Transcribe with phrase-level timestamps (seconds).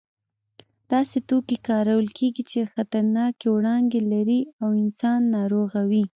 [0.91, 6.03] داسې توکي کارول کېږي چې خطرناکې وړانګې لري او انسان ناروغوي.